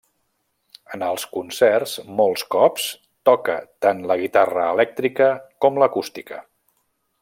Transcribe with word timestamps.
En 0.95 1.03
els 1.07 1.25
concerts, 1.35 1.93
molts 2.21 2.45
cops, 2.57 2.87
toca 3.31 3.59
tant 3.87 4.03
la 4.13 4.19
guitarra 4.25 4.67
elèctrica 4.77 5.33
com 5.67 5.83
l'acústica. 5.85 6.45